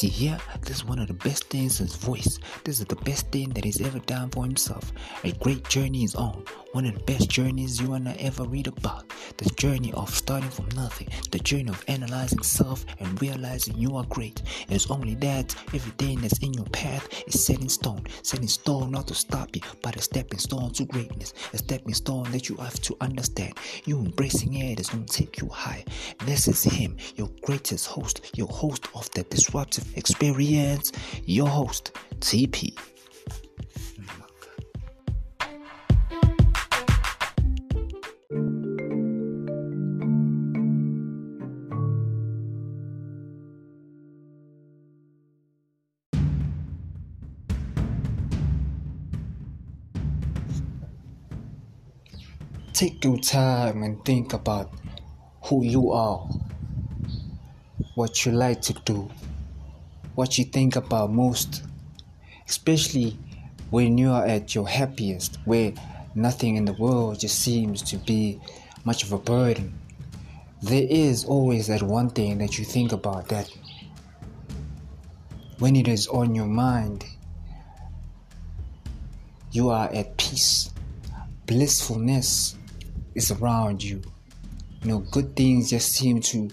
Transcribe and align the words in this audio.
See 0.00 0.08
here, 0.08 0.38
this 0.62 0.78
is 0.78 0.84
one 0.86 0.98
of 0.98 1.08
the 1.08 1.12
best 1.12 1.50
things 1.50 1.76
his 1.76 1.94
voice. 1.94 2.38
This 2.64 2.80
is 2.80 2.86
the 2.86 2.96
best 2.96 3.30
thing 3.30 3.50
that 3.50 3.64
he's 3.64 3.82
ever 3.82 3.98
done 3.98 4.30
for 4.30 4.44
himself. 4.44 4.94
A 5.24 5.32
great 5.32 5.68
journey 5.68 6.04
is 6.04 6.14
on. 6.14 6.42
One 6.72 6.86
of 6.86 6.94
the 6.94 7.00
best 7.00 7.28
journeys 7.28 7.80
you 7.80 7.92
I 7.92 8.16
ever 8.20 8.44
read 8.44 8.68
about. 8.68 9.12
The 9.36 9.50
journey 9.56 9.92
of 9.92 10.08
starting 10.14 10.48
from 10.48 10.68
nothing. 10.76 11.08
The 11.32 11.40
journey 11.40 11.68
of 11.68 11.84
analyzing 11.88 12.42
self 12.42 12.86
and 13.00 13.20
realizing 13.20 13.76
you 13.76 13.96
are 13.96 14.04
great. 14.04 14.40
It's 14.68 14.90
only 14.90 15.16
that 15.16 15.54
everything 15.74 16.20
that's 16.20 16.38
in 16.38 16.54
your 16.54 16.66
path 16.66 17.08
is 17.26 17.44
set 17.44 17.60
in 17.60 17.68
stone. 17.68 18.06
Set 18.22 18.40
in 18.40 18.48
stone 18.48 18.92
not 18.92 19.08
to 19.08 19.14
stop 19.14 19.54
you, 19.54 19.62
but 19.82 19.96
a 19.96 20.00
stepping 20.00 20.38
stone 20.38 20.72
to 20.74 20.84
greatness. 20.84 21.34
A 21.52 21.58
stepping 21.58 21.92
stone 21.92 22.30
that 22.30 22.48
you 22.48 22.54
have 22.56 22.80
to 22.82 22.96
understand. 23.00 23.54
You 23.84 23.98
embracing 23.98 24.54
it 24.54 24.78
is 24.78 24.88
gonna 24.88 25.04
take 25.06 25.40
you 25.42 25.48
high. 25.48 25.84
This 26.24 26.46
is 26.46 26.62
him, 26.62 26.96
your 27.16 27.28
greatest 27.42 27.88
host, 27.88 28.30
your 28.36 28.48
host 28.48 28.86
of 28.94 29.10
the 29.10 29.24
disruptive 29.24 29.89
experience, 29.96 30.92
your 31.24 31.48
host, 31.48 31.92
TP. 32.20 32.76
Take 52.72 53.04
your 53.04 53.18
time 53.18 53.82
and 53.82 54.02
think 54.06 54.32
about 54.32 54.72
who 55.44 55.62
you 55.62 55.90
are, 55.92 56.26
what 57.94 58.24
you 58.24 58.32
like 58.32 58.62
to 58.62 58.72
do, 58.86 59.10
what 60.20 60.36
you 60.36 60.44
think 60.44 60.76
about 60.76 61.10
most, 61.10 61.62
especially 62.46 63.16
when 63.70 63.96
you 63.96 64.10
are 64.10 64.26
at 64.26 64.54
your 64.54 64.68
happiest, 64.68 65.38
where 65.46 65.72
nothing 66.14 66.56
in 66.56 66.66
the 66.66 66.74
world 66.74 67.18
just 67.18 67.38
seems 67.38 67.80
to 67.80 67.96
be 67.96 68.38
much 68.84 69.02
of 69.02 69.14
a 69.14 69.18
burden. 69.18 69.72
There 70.60 70.86
is 70.90 71.24
always 71.24 71.68
that 71.68 71.82
one 71.82 72.10
thing 72.10 72.36
that 72.36 72.58
you 72.58 72.66
think 72.66 72.92
about 72.92 73.28
that 73.28 73.50
when 75.58 75.74
it 75.74 75.88
is 75.88 76.06
on 76.08 76.34
your 76.34 76.48
mind, 76.48 77.06
you 79.52 79.70
are 79.70 79.90
at 79.90 80.18
peace, 80.18 80.70
blissfulness 81.46 82.58
is 83.14 83.30
around 83.30 83.82
you. 83.82 84.02
You 84.82 84.88
know, 84.88 84.98
good 84.98 85.34
things 85.34 85.70
just 85.70 85.92
seem 85.92 86.20
to 86.32 86.50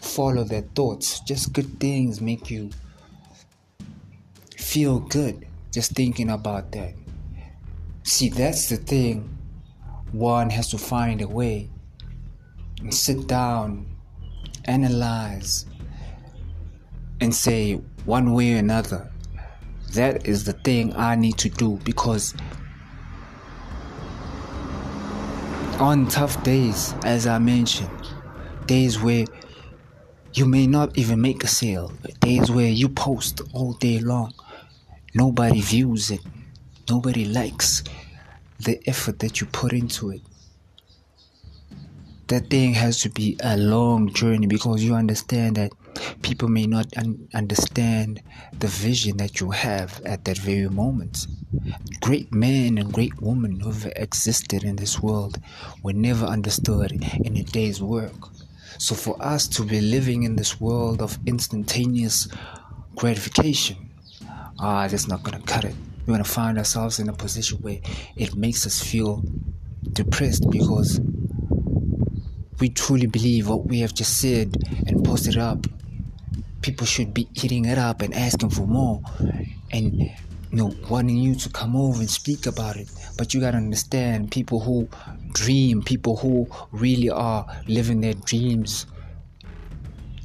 follow 0.00 0.42
their 0.42 0.62
thoughts. 0.62 1.20
Just 1.20 1.52
good 1.52 1.78
things 1.78 2.20
make 2.20 2.50
you 2.50 2.70
feel 4.74 4.98
good 4.98 5.46
just 5.70 5.92
thinking 5.92 6.30
about 6.30 6.72
that. 6.72 6.94
See, 8.02 8.28
that's 8.28 8.68
the 8.68 8.76
thing. 8.76 9.38
One 10.10 10.50
has 10.50 10.68
to 10.70 10.78
find 10.78 11.22
a 11.22 11.28
way 11.28 11.70
and 12.80 12.92
sit 12.92 13.28
down, 13.28 13.86
analyze, 14.64 15.66
and 17.20 17.32
say 17.32 17.74
one 18.04 18.32
way 18.32 18.54
or 18.54 18.56
another. 18.56 19.12
That 19.92 20.26
is 20.26 20.42
the 20.42 20.54
thing 20.54 20.92
I 20.96 21.14
need 21.14 21.38
to 21.38 21.48
do 21.48 21.78
because 21.84 22.34
on 25.78 26.08
tough 26.08 26.42
days, 26.42 26.96
as 27.04 27.28
I 27.28 27.38
mentioned, 27.38 28.08
days 28.66 29.00
where 29.00 29.24
you 30.32 30.46
may 30.46 30.66
not 30.66 30.98
even 30.98 31.20
make 31.20 31.44
a 31.44 31.46
sale, 31.46 31.92
days 32.18 32.50
where 32.50 32.70
you 32.70 32.88
post 32.88 33.40
all 33.52 33.74
day 33.74 34.00
long, 34.00 34.34
nobody 35.14 35.60
views 35.60 36.10
it, 36.10 36.20
nobody 36.90 37.24
likes 37.24 37.82
the 38.58 38.80
effort 38.88 39.18
that 39.20 39.40
you 39.40 39.46
put 39.46 39.72
into 39.72 40.10
it. 40.10 40.22
That 42.28 42.48
thing 42.48 42.72
has 42.74 43.00
to 43.02 43.10
be 43.10 43.36
a 43.42 43.56
long 43.56 44.12
journey 44.12 44.46
because 44.46 44.82
you 44.82 44.94
understand 44.94 45.56
that 45.56 45.72
people 46.22 46.48
may 46.48 46.66
not 46.66 46.86
un- 46.96 47.28
understand 47.34 48.22
the 48.58 48.66
vision 48.66 49.18
that 49.18 49.40
you 49.40 49.50
have 49.50 50.00
at 50.06 50.24
that 50.24 50.38
very 50.38 50.68
moment. 50.68 51.26
Great 52.00 52.32
men 52.32 52.78
and 52.78 52.92
great 52.92 53.20
women 53.20 53.60
who 53.60 53.70
have 53.70 53.92
existed 53.96 54.64
in 54.64 54.76
this 54.76 55.00
world 55.00 55.38
were 55.82 55.92
never 55.92 56.24
understood 56.24 56.92
in 57.22 57.36
a 57.36 57.42
day's 57.42 57.82
work. 57.82 58.28
So, 58.78 58.94
for 58.94 59.22
us 59.22 59.46
to 59.48 59.62
be 59.62 59.80
living 59.80 60.22
in 60.24 60.36
this 60.36 60.60
world 60.60 61.00
of 61.00 61.18
instantaneous 61.26 62.26
gratification, 62.96 63.83
ah, 64.58 64.86
that's 64.88 65.08
not 65.08 65.22
gonna 65.22 65.42
cut 65.42 65.64
it. 65.64 65.74
We're 66.06 66.14
gonna 66.14 66.24
find 66.24 66.58
ourselves 66.58 66.98
in 66.98 67.08
a 67.08 67.12
position 67.12 67.58
where 67.58 67.80
it 68.16 68.34
makes 68.34 68.66
us 68.66 68.82
feel 68.82 69.22
depressed 69.92 70.50
because 70.50 71.00
we 72.60 72.68
truly 72.68 73.06
believe 73.06 73.48
what 73.48 73.66
we 73.66 73.80
have 73.80 73.94
just 73.94 74.20
said 74.20 74.56
and 74.86 75.04
posted 75.04 75.36
up 75.36 75.66
people 76.64 76.86
should 76.86 77.12
be 77.12 77.28
eating 77.34 77.66
it 77.66 77.76
up 77.76 78.00
and 78.00 78.14
asking 78.14 78.48
for 78.48 78.66
more 78.66 79.02
and 79.70 79.92
you 80.00 80.10
know 80.52 80.74
wanting 80.88 81.18
you 81.18 81.34
to 81.34 81.50
come 81.50 81.76
over 81.76 82.00
and 82.00 82.08
speak 82.08 82.46
about 82.46 82.76
it 82.76 82.88
but 83.18 83.34
you 83.34 83.40
got 83.40 83.50
to 83.50 83.58
understand 83.58 84.30
people 84.30 84.60
who 84.60 84.88
dream 85.32 85.82
people 85.82 86.16
who 86.16 86.48
really 86.72 87.10
are 87.10 87.46
living 87.66 88.00
their 88.00 88.14
dreams 88.14 88.86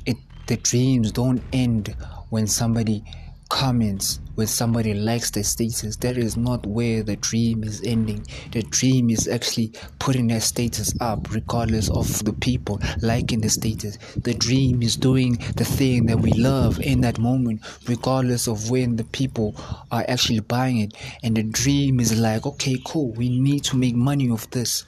it 0.05 0.15
the 0.47 0.55
dreams 0.57 1.11
don't 1.11 1.41
end 1.51 1.93
when 2.29 2.47
somebody 2.47 3.03
comments 3.49 4.19
when 4.35 4.47
somebody 4.47 4.93
likes 4.93 5.31
the 5.31 5.43
status 5.43 5.97
that 5.97 6.17
is 6.17 6.37
not 6.37 6.65
where 6.65 7.03
the 7.03 7.17
dream 7.17 7.63
is 7.63 7.81
ending. 7.83 8.25
The 8.51 8.61
dream 8.63 9.09
is 9.09 9.27
actually 9.27 9.73
putting 9.99 10.27
that 10.27 10.43
status 10.43 10.93
up 11.01 11.29
regardless 11.33 11.89
of 11.89 12.23
the 12.23 12.31
people 12.31 12.79
liking 13.01 13.41
the 13.41 13.49
status. 13.49 13.97
The 14.15 14.33
dream 14.33 14.81
is 14.81 14.95
doing 14.95 15.33
the 15.57 15.65
thing 15.65 16.05
that 16.05 16.19
we 16.19 16.31
love 16.33 16.79
in 16.79 17.01
that 17.01 17.19
moment 17.19 17.61
regardless 17.87 18.47
of 18.47 18.69
when 18.69 18.95
the 18.95 19.03
people 19.03 19.55
are 19.91 20.05
actually 20.07 20.39
buying 20.39 20.77
it. 20.77 20.93
And 21.23 21.35
the 21.35 21.43
dream 21.43 21.99
is 21.99 22.17
like 22.17 22.45
okay 22.45 22.77
cool 22.85 23.11
we 23.11 23.29
need 23.29 23.63
to 23.65 23.77
make 23.77 23.95
money 23.95 24.29
off 24.29 24.49
this 24.51 24.85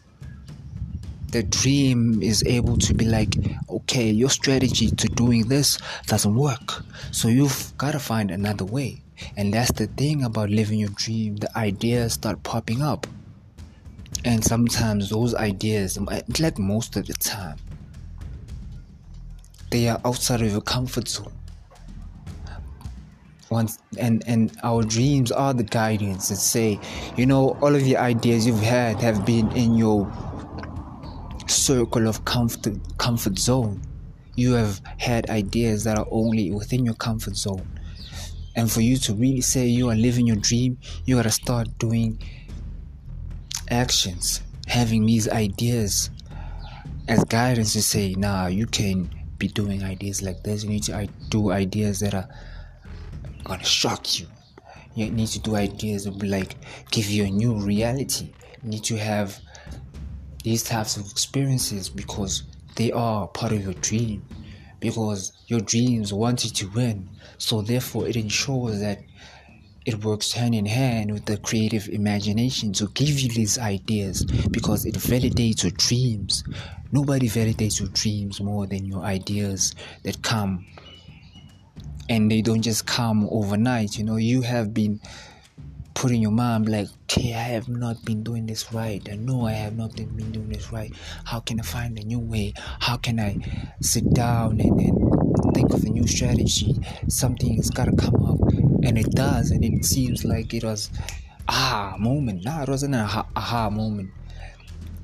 the 1.32 1.44
dream 1.44 2.22
is 2.22 2.44
able 2.46 2.78
to 2.78 2.94
be 2.94 3.06
like, 3.06 3.36
okay, 3.70 4.10
your 4.10 4.30
strategy 4.30 4.92
to 4.92 5.08
doing 5.08 5.48
this 5.48 5.78
doesn't 6.08 6.36
work. 6.36 6.84
So 7.12 7.28
you've 7.28 7.74
got 7.78 7.94
to 7.94 8.00
find 8.00 8.32
another 8.32 8.66
way. 8.66 9.02
And 9.38 9.54
that's 9.54 9.72
the 9.72 9.88
thing 9.88 10.24
about 10.24 10.50
living 10.50 10.80
your 10.80 10.90
dream. 10.90 11.38
The 11.38 11.56
ideas 11.58 12.14
start 12.14 12.44
popping 12.44 12.82
up. 12.82 13.08
And 14.26 14.44
sometimes 14.44 15.10
those 15.10 15.34
ideas, 15.34 15.98
like 16.40 16.60
most 16.60 16.96
of 16.98 17.08
the 17.08 17.14
time, 17.14 17.58
they 19.70 19.88
are 19.88 20.02
outside 20.04 20.42
of 20.42 20.52
your 20.52 20.62
comfort 20.62 21.08
zone. 21.08 21.32
Once 23.50 23.80
and 23.98 24.24
and 24.28 24.56
our 24.64 24.82
dreams 24.82 25.30
are 25.30 25.54
the 25.54 25.64
guidance 25.64 26.30
that 26.30 26.38
say, 26.38 26.80
you 27.18 27.26
know, 27.26 27.58
all 27.62 27.76
of 27.76 27.84
the 27.84 27.98
ideas 27.98 28.48
you've 28.48 28.62
had 28.62 28.98
have 28.98 29.26
been 29.26 29.52
in 29.52 29.76
your 29.76 30.06
circle 31.52 32.08
of 32.08 32.26
comfort 32.26 32.78
comfort 32.98 33.38
zone. 33.38 33.82
You 34.36 34.54
have 34.54 34.82
had 34.98 35.30
ideas 35.30 35.84
that 35.84 35.98
are 35.98 36.08
only 36.10 36.52
within 36.52 36.86
your 36.86 36.96
comfort 36.96 37.36
zone. 37.36 37.68
And 38.56 38.72
for 38.72 38.82
you 38.82 38.98
to 38.98 39.14
really 39.14 39.42
say 39.42 39.68
you 39.68 39.90
are 39.90 39.96
living 39.96 40.28
your 40.28 40.38
dream, 40.38 40.78
you 41.06 41.16
gotta 41.16 41.32
start 41.32 41.78
doing 41.78 42.22
actions, 43.70 44.42
having 44.68 45.06
these 45.06 45.30
ideas 45.30 46.10
as 47.08 47.24
guidance 47.26 47.74
to 47.74 47.82
say, 47.82 48.14
nah, 48.14 48.48
you 48.48 48.66
can 48.66 49.10
be 49.38 49.48
doing 49.48 49.84
ideas 49.84 50.22
like 50.22 50.44
this. 50.44 50.64
You 50.64 50.70
need 50.70 50.84
to 50.84 51.10
do 51.30 51.52
ideas 51.52 52.00
that 52.02 52.14
are 52.14 52.28
gonna 53.44 53.64
shock 53.64 54.20
you. 54.20 54.28
You 54.96 55.10
need 55.10 55.28
to 55.30 55.40
do 55.40 55.56
ideas 55.56 56.04
that 56.06 56.16
will 56.16 56.30
like 56.30 56.56
give 56.92 57.10
you 57.10 57.24
a 57.24 57.30
new 57.30 57.54
reality. 57.54 58.34
You 58.64 58.70
need 58.70 58.84
to 58.86 58.98
have 58.98 59.40
these 60.44 60.64
types 60.64 60.98
of 60.98 61.10
experiences 61.10 61.90
because 61.90 62.44
they 62.76 62.92
are 62.92 63.28
part 63.28 63.52
of 63.52 63.64
your 63.64 63.74
dream 63.76 64.26
because 64.80 65.32
your 65.48 65.62
dreams 65.62 66.12
want 66.12 66.44
you 66.44 66.50
to 66.50 66.68
win. 66.72 67.08
So 67.38 67.62
therefore 67.62 68.08
it 68.08 68.18
ensures 68.18 68.82
that 68.82 69.00
it 69.86 70.04
works 70.04 70.34
hand 70.34 70.54
in 70.54 70.66
hand 70.66 71.12
with 71.12 71.26
the 71.26 71.38
creative 71.38 71.88
imagination 71.90 72.74
to 72.74 72.88
give 72.90 73.20
you 73.20 73.30
these 73.30 73.58
ideas 73.58 74.26
because 74.52 74.86
it 74.86 74.96
validates 74.96 75.64
your 75.64 75.72
dreams. 75.72 76.44
Nobody 76.92 77.28
validates 77.28 77.80
your 77.80 77.90
dreams 77.90 78.42
more 78.42 78.68
than 78.68 78.86
your 78.86 79.02
ideas 79.02 79.74
that 80.04 80.22
come. 80.22 80.66
And 82.10 82.30
they 82.30 82.42
don't 82.42 82.62
just 82.62 82.86
come 82.86 83.28
overnight 83.32 83.98
you 83.98 84.04
know. 84.04 84.18
You 84.18 84.42
have 84.42 84.74
been 84.74 85.00
put 86.02 86.12
in 86.12 86.22
your 86.22 86.32
mind 86.32 86.68
like 86.68 86.88
okay 87.04 87.36
i 87.36 87.44
have 87.56 87.70
not 87.70 88.04
been 88.04 88.24
doing 88.24 88.48
this 88.48 88.74
right 88.74 89.08
i 89.12 89.16
know 89.16 89.46
i 89.46 89.52
have 89.52 89.76
not 89.78 89.96
been 89.96 90.32
doing 90.32 90.50
this 90.50 90.72
right 90.72 90.92
how 91.26 91.40
can 91.40 91.60
i 91.60 91.64
find 91.64 92.00
a 92.00 92.04
new 92.04 92.18
way 92.18 92.52
how 92.80 92.98
can 92.98 93.20
i 93.20 93.38
sit 93.82 94.12
down 94.14 94.60
and, 94.60 94.80
and 94.80 95.22
think 95.54 95.74
of 95.74 95.84
a 95.84 95.90
new 95.90 96.08
strategy. 96.08 96.76
Something 97.08 97.56
has 97.56 97.70
got 97.70 97.86
to 97.86 97.96
come 97.96 98.16
up, 98.24 98.40
and 98.84 98.98
it 98.98 99.12
does, 99.12 99.52
and 99.52 99.64
it 99.64 99.86
seems 99.86 100.24
like 100.26 100.54
it 100.54 100.64
was 100.64 100.90
aha 101.48 101.96
moment. 102.00 102.44
Nah, 102.46 102.64
it 102.64 102.70
wasn't 102.70 102.96
an 102.96 103.02
aha, 103.02 103.26
aha 103.36 103.70
moment. 103.70 104.12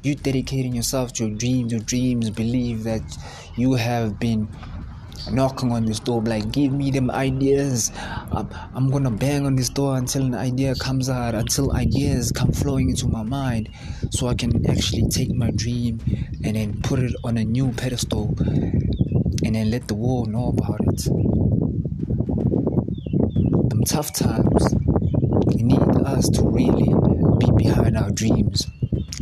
You 0.04 0.16
dedicating 0.16 0.74
yourself 0.74 1.14
to 1.14 1.28
your 1.28 1.38
dreams. 1.38 1.72
Your 1.72 1.82
dreams 1.82 2.30
believe 2.30 2.84
that 2.84 3.18
you 3.56 3.74
have 3.74 4.20
been 4.20 4.48
knocking 5.32 5.72
on 5.72 5.86
this 5.86 6.00
door 6.00 6.22
like 6.22 6.52
give 6.52 6.72
me 6.72 6.92
them 6.92 7.10
ideas. 7.12 7.92
I'm, 8.32 8.90
gonna 8.90 9.12
bang 9.12 9.46
on 9.46 9.56
this 9.56 9.70
door 9.70 9.98
until 9.98 10.24
an 10.26 10.36
idea 10.36 10.76
comes 10.76 11.10
out 11.10 11.36
until 11.36 11.76
ideas 11.76 12.32
come 12.32 12.52
flowing 12.52 12.90
into 12.90 13.08
my 13.08 13.24
mind 13.24 13.70
so 14.12 14.28
i 14.28 14.34
can 14.34 14.66
actually 14.70 15.08
take 15.10 15.32
my 15.34 15.52
dream 15.52 16.00
and 16.44 16.56
then 16.56 16.82
put 16.82 17.00
it 17.00 17.14
on 17.24 17.38
a 17.38 17.44
new 17.44 17.72
pedestal 17.74 18.34
and 19.44 19.56
then 19.56 19.70
let 19.70 19.88
the 19.88 19.96
world 19.96 20.30
know 20.30 20.48
about 20.50 20.80
it. 20.82 21.04
Them 23.70 23.84
tough 23.86 24.14
times 24.14 24.76
need 25.56 25.80
us 26.06 26.30
to 26.30 26.44
really 26.44 26.94
be 27.40 27.52
behind 27.64 27.98
our 27.98 28.12
dreams. 28.12 28.68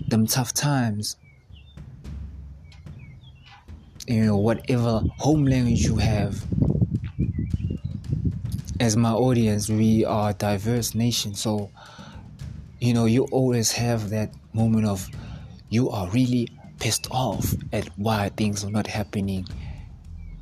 Them 0.08 0.28
tough 0.28 0.54
times 0.54 1.18
you 4.08 4.26
know 4.26 4.38
whatever 4.38 5.02
home 5.18 5.46
language 5.46 5.82
you 5.82 5.96
have. 5.96 6.44
As 8.80 8.98
my 8.98 9.12
audience 9.12 9.70
we 9.70 10.06
are 10.06 10.32
a 10.32 10.34
diverse 10.34 10.94
nation 10.96 11.34
so 11.34 11.72
you 12.80 12.94
know 12.94 13.06
you 13.06 13.24
always 13.32 13.72
have 13.72 14.10
that 14.10 14.32
moment 14.54 14.86
of 14.86 15.08
you 15.70 15.90
are 15.90 16.08
really 16.10 16.50
pissed 16.80 17.08
off 17.10 17.54
at 17.72 17.88
why 17.98 18.30
things 18.30 18.64
are 18.64 18.70
not 18.70 18.86
happening 18.86 19.48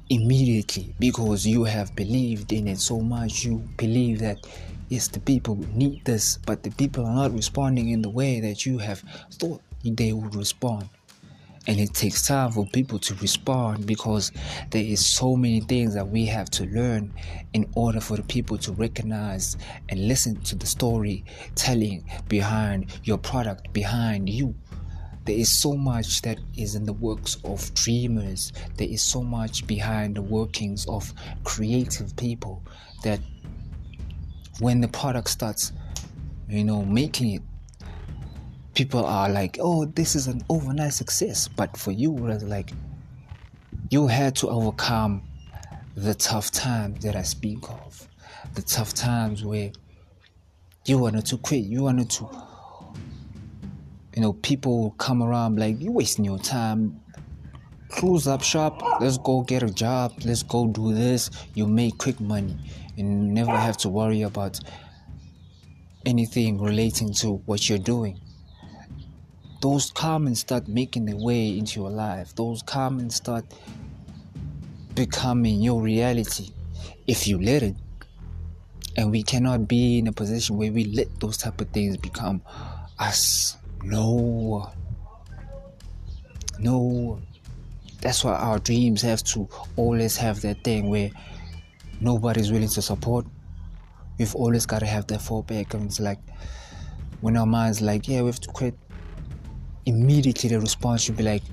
immediately 0.09 0.93
because 0.99 1.45
you 1.45 1.63
have 1.63 1.95
believed 1.95 2.51
in 2.51 2.67
it 2.67 2.79
so 2.79 2.99
much. 2.99 3.45
You 3.45 3.63
believe 3.77 4.19
that 4.19 4.45
yes 4.89 5.07
the 5.07 5.19
people 5.19 5.55
need 5.73 6.03
this 6.05 6.37
but 6.45 6.63
the 6.63 6.71
people 6.71 7.05
are 7.05 7.15
not 7.15 7.33
responding 7.33 7.89
in 7.89 8.01
the 8.01 8.09
way 8.09 8.39
that 8.41 8.65
you 8.65 8.77
have 8.79 9.03
thought 9.31 9.61
they 9.83 10.11
would 10.11 10.35
respond 10.35 10.89
and 11.67 11.79
it 11.79 11.93
takes 11.93 12.27
time 12.27 12.51
for 12.51 12.65
people 12.67 12.99
to 12.99 13.15
respond 13.15 13.85
because 13.85 14.31
there 14.71 14.83
is 14.83 15.05
so 15.05 15.35
many 15.35 15.61
things 15.61 15.93
that 15.93 16.07
we 16.07 16.25
have 16.25 16.49
to 16.51 16.65
learn 16.65 17.13
in 17.53 17.69
order 17.75 18.01
for 18.01 18.17
the 18.17 18.23
people 18.23 18.57
to 18.57 18.71
recognize 18.73 19.55
and 19.89 20.07
listen 20.07 20.35
to 20.41 20.55
the 20.55 20.65
story 20.65 21.23
telling 21.55 22.03
behind 22.27 22.99
your 23.03 23.17
product 23.17 23.71
behind 23.71 24.29
you. 24.29 24.53
There 25.25 25.35
is 25.37 25.49
so 25.49 25.73
much 25.73 26.21
that 26.23 26.37
is 26.57 26.75
in 26.75 26.85
the 26.85 26.91
works 26.93 27.37
of 27.45 27.73
dreamers. 27.75 28.51
There 28.75 28.89
is 28.89 29.01
so 29.01 29.23
much 29.23 29.65
behind 29.65 30.15
the 30.15 30.21
workings 30.21 30.85
of 30.87 31.13
creative 31.45 32.13
people 32.17 32.61
that 33.03 33.21
when 34.59 34.81
the 34.81 34.87
product 34.89 35.29
starts 35.29 35.71
you 36.49 36.63
know 36.63 36.83
making 36.83 37.31
it 37.31 37.41
people 38.73 39.05
are 39.05 39.29
like, 39.29 39.57
oh, 39.59 39.85
this 39.85 40.15
is 40.15 40.27
an 40.27 40.41
overnight 40.49 40.93
success. 40.93 41.47
But 41.47 41.77
for 41.77 41.91
you, 41.91 42.11
was 42.11 42.43
like 42.43 42.71
you 43.89 44.07
had 44.07 44.35
to 44.37 44.49
overcome 44.49 45.21
the 45.95 46.13
tough 46.13 46.51
times 46.51 47.03
that 47.03 47.15
I 47.15 47.21
speak 47.21 47.69
of. 47.69 48.07
The 48.55 48.61
tough 48.61 48.93
times 48.93 49.43
where 49.43 49.71
you 50.85 50.97
wanted 50.97 51.25
to 51.27 51.37
quit, 51.37 51.63
you 51.63 51.83
wanted 51.83 52.09
to, 52.11 52.29
you 54.15 54.21
know, 54.21 54.33
people 54.33 54.91
come 54.97 55.21
around 55.21 55.59
like, 55.59 55.79
you're 55.79 55.91
wasting 55.91 56.25
your 56.25 56.39
time. 56.39 56.99
Close 57.89 58.27
up 58.27 58.41
shop, 58.41 58.81
let's 59.01 59.19
go 59.19 59.43
get 59.43 59.61
a 59.61 59.69
job, 59.69 60.13
let's 60.25 60.41
go 60.41 60.67
do 60.67 60.93
this. 60.95 61.29
You 61.53 61.67
make 61.67 61.99
quick 61.99 62.19
money 62.19 62.57
and 62.97 63.33
never 63.33 63.55
have 63.55 63.77
to 63.77 63.89
worry 63.89 64.23
about 64.23 64.59
anything 66.05 66.59
relating 66.59 67.13
to 67.13 67.35
what 67.45 67.69
you're 67.69 67.77
doing 67.77 68.19
those 69.63 69.91
comments 69.91 70.41
start 70.41 70.67
making 70.67 71.05
their 71.05 71.15
way 71.15 71.57
into 71.57 71.79
your 71.79 71.89
life. 71.89 72.35
Those 72.35 72.61
comments 72.63 73.15
start 73.15 73.45
becoming 74.93 75.61
your 75.61 75.81
reality 75.81 76.49
if 77.07 77.29
you 77.29 77.41
let 77.41 77.63
it. 77.63 77.75
And 78.97 79.09
we 79.09 79.23
cannot 79.23 79.69
be 79.69 79.99
in 79.99 80.07
a 80.07 80.11
position 80.11 80.57
where 80.57 80.69
we 80.69 80.83
let 80.83 81.17
those 81.21 81.37
type 81.37 81.61
of 81.61 81.69
things 81.69 81.95
become 81.95 82.41
us. 82.99 83.55
No. 83.83 84.69
No. 86.59 87.21
That's 88.01 88.21
why 88.25 88.33
our 88.33 88.59
dreams 88.59 89.01
have 89.03 89.23
to 89.23 89.47
always 89.77 90.17
have 90.17 90.41
that 90.41 90.61
thing 90.65 90.89
where 90.89 91.09
nobody's 92.01 92.51
willing 92.51 92.67
to 92.67 92.81
support. 92.81 93.25
We've 94.19 94.35
always 94.35 94.65
got 94.65 94.79
to 94.79 94.87
have 94.87 95.07
that 95.07 95.21
fallback. 95.21 95.73
And 95.73 95.85
it's 95.85 96.01
like 96.01 96.19
when 97.21 97.37
our 97.37 97.45
mind's 97.45 97.79
like, 97.79 98.09
yeah, 98.09 98.19
we 98.23 98.27
have 98.27 98.41
to 98.41 98.49
quit 98.49 98.77
immediately 99.85 100.49
the 100.49 100.59
response 100.59 101.01
should 101.01 101.17
be 101.17 101.23
like, 101.23 101.43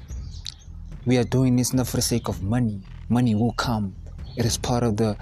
we 1.07 1.17
are 1.17 1.25
doing 1.25 1.57
this 1.57 1.73
not 1.73 1.89
for 1.89 1.97
the 1.97 2.03
sake 2.03 2.29
of 2.29 2.43
money. 2.43 2.83
Money 3.09 3.35
will 3.35 3.53
come. 3.53 3.95
It 4.37 4.45
is 4.45 4.57
part 4.57 4.83
of 4.83 4.97
the 4.97 5.17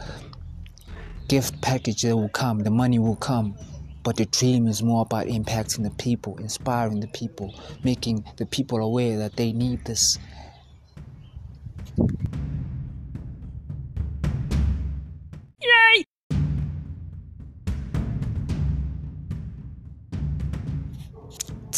gift 1.28 1.60
package 1.60 2.02
that 2.02 2.16
will 2.16 2.28
come. 2.28 2.60
The 2.60 2.70
money 2.70 2.98
will 2.98 3.16
come. 3.16 3.56
But 4.02 4.16
the 4.16 4.26
dream 4.26 4.66
is 4.66 4.82
more 4.82 5.02
about 5.02 5.26
impacting 5.26 5.82
the 5.82 5.90
people, 5.90 6.36
inspiring 6.38 7.00
the 7.00 7.08
people, 7.08 7.54
making 7.84 8.24
the 8.36 8.46
people 8.46 8.78
aware 8.78 9.18
that 9.18 9.36
they 9.36 9.52
need 9.52 9.84
this. 9.84 10.18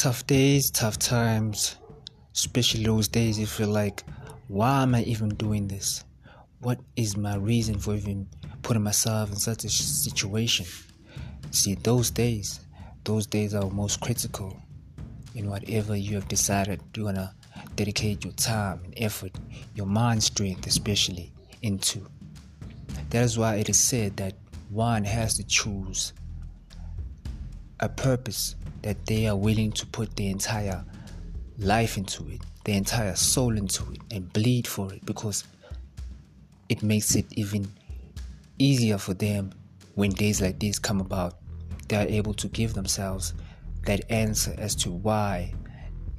Tough 0.01 0.27
days, 0.27 0.71
tough 0.71 0.99
times, 0.99 1.77
especially 2.35 2.83
those 2.83 3.07
days 3.07 3.39
if 3.39 3.59
you're 3.59 3.69
like, 3.69 4.03
why 4.49 4.81
am 4.83 4.95
I 4.95 5.03
even 5.03 5.29
doing 5.29 5.69
this? 5.69 6.05
What 6.61 6.81
is 6.97 7.19
my 7.19 7.37
reason 7.37 7.79
for 7.79 7.95
even 7.95 8.27
putting 8.63 8.83
myself 8.83 9.29
in 9.29 9.37
such 9.37 9.65
a 9.65 9.69
situation? 9.69 10.65
See, 11.51 11.75
those 11.75 12.11
days, 12.11 12.61
those 13.05 13.27
days 13.27 13.55
are 13.55 13.69
most 13.69 14.01
critical 14.01 14.57
in 15.35 15.51
whatever 15.51 15.95
you 15.95 16.15
have 16.15 16.29
decided 16.29 16.81
you're 16.97 17.11
uh, 17.11 17.13
gonna 17.13 17.35
dedicate 17.77 18.25
your 18.25 18.33
time 18.33 18.81
and 18.83 18.95
effort, 18.97 19.33
your 19.75 19.87
mind 19.87 20.23
strength 20.23 20.67
especially, 20.67 21.31
into. 21.61 22.09
That 23.11 23.25
is 23.25 23.37
why 23.37 23.57
it 23.57 23.69
is 23.69 23.79
said 23.79 24.17
that 24.17 24.33
one 24.71 25.05
has 25.05 25.35
to 25.35 25.45
choose 25.45 26.15
a 27.81 27.89
purpose 27.89 28.57
that 28.83 29.07
they 29.07 29.27
are 29.27 29.37
willing 29.37 29.73
to 29.73 29.87
put 29.87 30.17
their 30.17 30.31
entire 30.31 30.85
life 31.59 31.97
into 31.97 32.29
it, 32.29 32.41
their 32.65 32.77
entire 32.77 33.15
soul 33.15 33.57
into 33.57 33.91
it, 33.93 34.01
and 34.11 34.33
bleed 34.33 34.67
for 34.67 34.93
it 34.93 35.05
because 35.05 35.45
it 36.69 36.83
makes 36.83 37.15
it 37.15 37.27
even 37.33 37.71
easier 38.59 38.99
for 38.99 39.15
them 39.15 39.53
when 39.95 40.11
days 40.11 40.41
like 40.41 40.59
this 40.59 40.79
come 40.79 41.01
about. 41.01 41.35
They 41.89 41.97
are 41.97 42.09
able 42.09 42.35
to 42.35 42.49
give 42.49 42.75
themselves 42.75 43.35
that 43.87 44.11
answer 44.11 44.55
as 44.59 44.75
to 44.77 44.91
why 44.91 45.53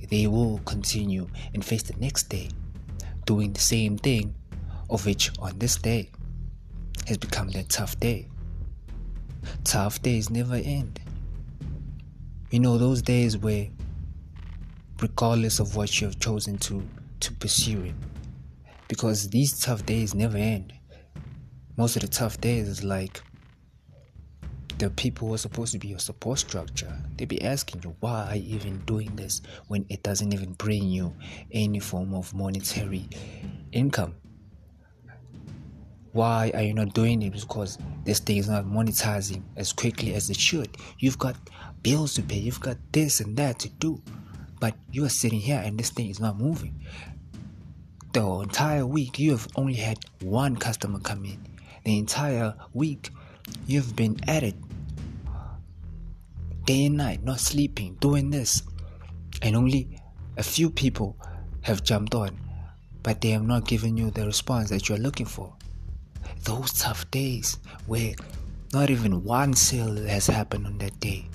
they 0.10 0.27
will 0.27 0.60
continue 0.65 1.27
and 1.53 1.63
face 1.63 1.84
the 1.84 1.96
next 1.98 2.24
day 2.24 2.50
doing 3.25 3.53
the 3.53 3.60
same 3.62 3.98
thing, 3.98 4.34
of 4.89 5.06
which 5.06 5.32
on 5.39 5.58
this 5.60 5.77
day 5.77 6.10
has 7.08 7.18
become 7.18 7.50
their 7.50 7.63
tough 7.63 8.00
day. 8.00 8.27
Tough 9.63 10.01
days 10.01 10.30
never 10.30 10.56
end. 10.56 11.00
You 12.51 12.60
know, 12.60 12.77
those 12.77 13.01
days 13.01 13.38
where, 13.38 13.70
regardless 15.01 15.60
of 15.60 15.77
what 15.77 16.01
you 16.01 16.08
have 16.08 16.20
chosen 16.20 16.58
to, 16.58 16.86
to 17.22 17.31
pursue 17.36 17.81
it, 17.84 17.96
because 18.89 19.29
these 19.29 19.58
tough 19.58 19.86
days 19.86 20.13
never 20.13 20.36
end. 20.36 20.74
Most 21.77 21.96
of 21.96 22.01
the 22.01 22.10
tough 22.10 22.41
days 22.41 22.67
is 22.67 22.84
like 22.84 23.22
the 24.79 24.89
people 24.89 25.29
who 25.29 25.36
are 25.36 25.38
supposed 25.38 25.72
to 25.72 25.79
be 25.79 25.88
your 25.88 26.00
support 26.00 26.39
structure. 26.39 26.93
They 27.15 27.24
be 27.24 27.41
asking 27.41 27.84
you, 27.84 27.96
why 28.01 28.27
are 28.31 28.36
you 28.36 28.55
even 28.55 28.79
doing 28.79 29.15
this 29.15 29.41
when 29.70 29.86
it 29.88 30.03
doesn't 30.03 30.34
even 30.34 30.51
bring 30.53 30.89
you 30.89 31.15
any 31.53 31.79
form 31.79 32.13
of 32.13 32.34
monetary 32.34 33.08
income? 33.72 34.15
Why 36.12 36.51
are 36.53 36.63
you 36.63 36.74
not 36.74 36.93
doing 36.93 37.22
it? 37.22 37.31
Because 37.31 37.77
this 38.03 38.20
thing 38.20 38.36
is 38.36 38.50
not 38.50 38.65
monetizing 38.65 39.43
as 39.55 39.72
quickly 39.72 40.13
as 40.15 40.29
it 40.29 40.36
should. 40.36 40.75
You've 41.00 41.17
got 41.17 41.38
bills 41.84 42.14
to 42.16 42.22
pay, 42.24 42.38
you've 42.38 42.60
got 42.60 42.78
this 42.92 43.20
and 43.20 43.36
that 43.38 43.60
to 43.60 43.70
do. 43.70 44.02
But 44.60 44.76
you 44.92 45.06
are 45.06 45.10
sitting 45.10 45.40
here 45.40 45.62
and 45.64 45.78
this 45.80 45.90
thing 45.90 46.10
is 46.10 46.20
not 46.20 46.38
moving. 46.38 46.86
The 48.14 48.26
entire 48.42 48.86
week 48.86 49.18
you 49.20 49.32
have 49.32 49.48
only 49.56 49.74
had 49.76 50.00
one 50.22 50.56
customer 50.56 51.00
come 51.00 51.26
in. 51.26 51.40
The 51.84 51.98
entire 51.98 52.56
week 52.74 53.10
you've 53.66 53.96
been 53.96 54.20
at 54.28 54.44
it 54.44 54.56
day 56.66 56.86
and 56.86 56.98
night, 56.98 57.24
not 57.24 57.40
sleeping, 57.40 57.96
doing 58.00 58.30
this. 58.30 58.62
And 59.42 59.56
only 59.56 60.00
a 60.38 60.44
few 60.44 60.70
people 60.70 61.18
have 61.62 61.84
jumped 61.84 62.14
on, 62.14 62.38
but 63.02 63.22
they 63.22 63.30
have 63.32 63.44
not 63.44 63.66
given 63.68 63.98
you 63.98 64.12
the 64.12 64.26
response 64.26 64.70
that 64.70 64.88
you're 64.90 64.98
looking 65.00 65.26
for. 65.26 65.54
those 66.44 66.74
tough 66.74 67.10
days 67.12 67.58
where 67.88 68.14
not 68.74 68.90
even 68.90 69.24
one 69.24 69.54
sale 69.54 69.96
has 70.08 70.28
happened 70.28 70.66
on 70.66 70.78
that 70.80 71.00
day. 71.00 71.26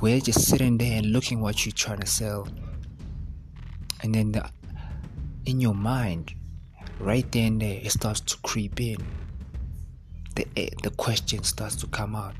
We're 0.00 0.20
just 0.20 0.46
sitting 0.48 0.78
there 0.78 0.98
and 0.98 1.06
looking 1.12 1.40
what 1.40 1.64
you're 1.64 1.72
trying 1.72 2.00
to 2.00 2.06
sell. 2.06 2.48
And 4.02 4.14
then 4.14 4.32
the, 4.32 4.48
in 5.46 5.60
your 5.60 5.74
mind, 5.74 6.34
right 6.98 7.30
there 7.32 7.46
and 7.46 7.60
there, 7.60 7.80
it 7.82 7.92
starts 7.92 8.20
to 8.20 8.36
creep 8.38 8.80
in. 8.80 8.96
The, 10.34 10.46
eh, 10.56 10.70
the 10.82 10.90
question 10.90 11.42
starts 11.44 11.76
to 11.76 11.86
come 11.86 12.16
out. 12.16 12.34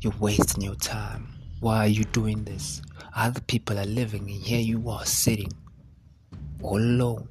You're 0.00 0.14
wasting 0.18 0.62
your 0.62 0.74
time. 0.74 1.28
Why 1.60 1.78
are 1.78 1.88
you 1.88 2.04
doing 2.04 2.44
this? 2.44 2.82
Other 3.16 3.40
people 3.40 3.78
are 3.78 3.86
living, 3.86 4.22
and 4.22 4.42
here 4.42 4.60
you 4.60 4.88
are 4.90 5.04
sitting 5.04 5.52
all 6.62 6.78
alone. 6.78 7.28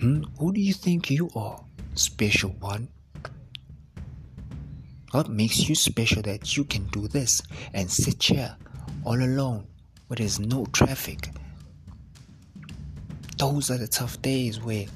Hmm? 0.00 0.24
Who 0.38 0.52
do 0.52 0.60
you 0.60 0.72
think 0.72 1.10
you 1.10 1.30
are, 1.36 1.62
special 1.94 2.50
one? 2.58 2.88
What 5.14 5.28
makes 5.28 5.68
you 5.68 5.76
special 5.76 6.22
that 6.22 6.56
you 6.56 6.64
can 6.64 6.88
do 6.88 7.06
this 7.06 7.40
and 7.72 7.88
sit 7.88 8.20
here 8.20 8.56
all 9.04 9.14
alone 9.14 9.64
where 10.08 10.16
there's 10.16 10.40
no 10.40 10.66
traffic? 10.72 11.28
Those 13.38 13.70
are 13.70 13.78
the 13.78 13.86
tough 13.86 14.20
days 14.22 14.60
where 14.60 14.86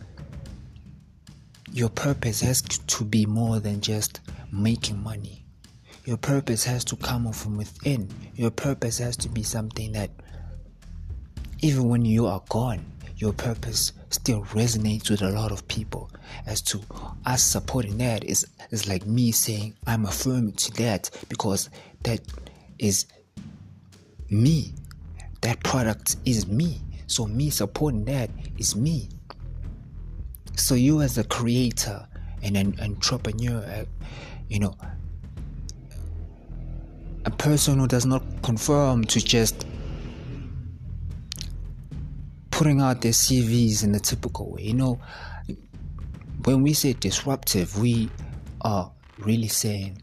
your 1.70 1.88
purpose 1.88 2.40
has 2.40 2.62
to 2.62 3.04
be 3.04 3.26
more 3.26 3.60
than 3.60 3.80
just 3.80 4.18
making 4.50 5.00
money. 5.00 5.44
Your 6.04 6.16
purpose 6.16 6.64
has 6.64 6.82
to 6.86 6.96
come 6.96 7.32
from 7.32 7.56
within. 7.56 8.10
Your 8.34 8.50
purpose 8.50 8.98
has 8.98 9.16
to 9.18 9.28
be 9.28 9.44
something 9.44 9.92
that 9.92 10.10
even 11.60 11.88
when 11.88 12.04
you 12.04 12.26
are 12.26 12.42
gone, 12.48 12.84
your 13.18 13.34
purpose 13.34 13.92
still 14.10 14.42
resonates 14.44 15.10
with 15.10 15.22
a 15.22 15.30
lot 15.30 15.52
of 15.52 15.66
people. 15.68 16.10
As 16.46 16.62
to 16.62 16.80
us 17.26 17.42
supporting 17.42 17.98
that 17.98 18.24
is 18.24 18.46
is 18.70 18.88
like 18.88 19.06
me 19.06 19.32
saying 19.32 19.74
I'm 19.86 20.04
affirming 20.06 20.52
to 20.52 20.72
that 20.82 21.10
because 21.28 21.70
that 22.02 22.20
is 22.78 23.06
me. 24.30 24.74
That 25.40 25.62
product 25.62 26.16
is 26.24 26.46
me. 26.46 26.80
So 27.06 27.26
me 27.26 27.50
supporting 27.50 28.04
that 28.06 28.30
is 28.58 28.76
me. 28.76 29.08
So 30.56 30.74
you 30.74 31.00
as 31.02 31.18
a 31.18 31.24
creator 31.24 32.06
and 32.42 32.56
an 32.56 32.78
entrepreneur, 32.80 33.58
uh, 33.62 33.84
you 34.48 34.58
know, 34.58 34.76
a 37.24 37.30
person 37.30 37.78
who 37.78 37.86
does 37.86 38.06
not 38.06 38.22
conform 38.42 39.04
to 39.04 39.20
just 39.20 39.66
putting 42.58 42.80
out 42.80 43.00
their 43.00 43.12
CVs 43.12 43.84
in 43.84 43.92
the 43.92 44.00
typical 44.00 44.50
way. 44.50 44.62
You 44.62 44.74
know, 44.74 45.00
when 46.42 46.60
we 46.60 46.72
say 46.72 46.92
disruptive, 46.92 47.78
we 47.78 48.10
are 48.62 48.90
really 49.18 49.46
saying 49.46 50.02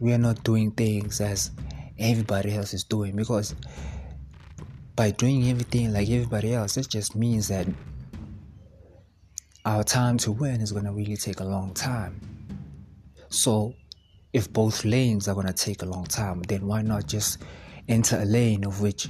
we 0.00 0.12
are 0.12 0.18
not 0.18 0.44
doing 0.44 0.70
things 0.70 1.20
as 1.20 1.50
everybody 1.98 2.54
else 2.54 2.72
is 2.72 2.84
doing 2.84 3.16
because 3.16 3.56
by 4.94 5.10
doing 5.10 5.50
everything 5.50 5.92
like 5.92 6.08
everybody 6.08 6.54
else, 6.54 6.76
it 6.76 6.88
just 6.88 7.16
means 7.16 7.48
that 7.48 7.66
our 9.64 9.82
time 9.82 10.16
to 10.18 10.30
win 10.30 10.60
is 10.60 10.70
going 10.70 10.84
to 10.84 10.92
really 10.92 11.16
take 11.16 11.40
a 11.40 11.44
long 11.44 11.74
time. 11.74 12.20
So, 13.28 13.74
if 14.32 14.52
both 14.52 14.84
lanes 14.84 15.26
are 15.26 15.34
going 15.34 15.48
to 15.48 15.52
take 15.52 15.82
a 15.82 15.86
long 15.86 16.04
time, 16.04 16.42
then 16.42 16.64
why 16.64 16.82
not 16.82 17.08
just 17.08 17.42
enter 17.88 18.20
a 18.20 18.24
lane 18.24 18.64
of 18.64 18.80
which 18.80 19.08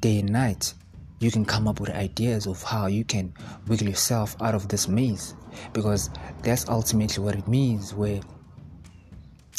day 0.00 0.20
and 0.20 0.32
night 0.32 0.72
you 1.20 1.30
can 1.30 1.44
come 1.44 1.68
up 1.68 1.80
with 1.80 1.90
ideas 1.90 2.46
of 2.46 2.62
how 2.62 2.86
you 2.86 3.04
can 3.04 3.32
wiggle 3.68 3.88
yourself 3.88 4.34
out 4.40 4.54
of 4.54 4.68
this 4.68 4.88
maze. 4.88 5.34
Because 5.72 6.10
that's 6.42 6.68
ultimately 6.68 7.22
what 7.22 7.36
it 7.36 7.46
means 7.46 7.94
where 7.94 8.20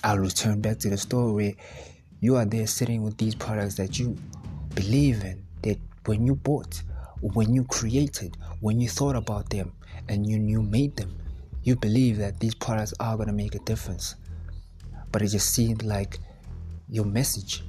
I'll 0.04 0.18
return 0.18 0.60
back 0.60 0.80
to 0.80 0.90
the 0.90 0.98
story 0.98 1.32
where 1.32 1.54
you 2.20 2.36
are 2.36 2.46
there 2.46 2.68
sitting 2.68 3.04
with 3.04 3.18
these 3.18 3.36
products 3.36 3.76
that 3.76 4.00
you 4.00 4.18
believe 4.74 5.24
in 5.24 5.46
that 5.62 5.78
when 6.06 6.26
you 6.26 6.36
bought 6.36 6.82
when 7.22 7.54
you 7.54 7.64
created 7.66 8.36
when 8.62 8.80
you 8.80 8.90
thought 8.90 9.16
about 9.16 9.50
them 9.52 9.72
and 10.10 10.26
you, 10.26 10.40
you 10.40 10.64
made 10.64 10.96
them 10.96 11.16
you 11.64 11.76
believe 11.76 12.18
that 12.18 12.40
these 12.40 12.56
products 12.56 12.94
are 13.00 13.16
going 13.16 13.28
to 13.28 13.34
make 13.34 13.54
a 13.54 13.60
difference. 13.60 14.16
But 15.12 15.22
it 15.22 15.28
just 15.28 15.54
seemed 15.54 15.84
like 15.84 16.18
your 16.90 17.06
message 17.06 17.64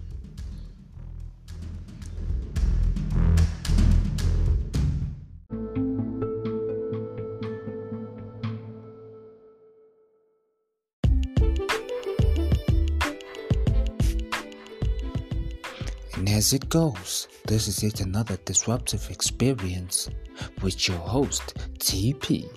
as 16.33 16.53
it 16.53 16.69
goes, 16.69 17.29
this 17.47 17.69
is 17.69 17.83
yet 17.83 18.01
another 18.01 18.37
disruptive 18.45 19.11
experience 19.11 20.09
with 20.63 20.89
your 20.89 20.99
host, 20.99 21.55
TP. 21.79 22.49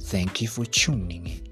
Thank 0.00 0.42
you 0.42 0.48
for 0.48 0.64
tuning 0.64 1.26
in. 1.26 1.45